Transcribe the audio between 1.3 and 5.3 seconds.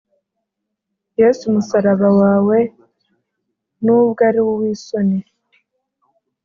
umusaraba wawe, Nubw' ar' uw'isoni,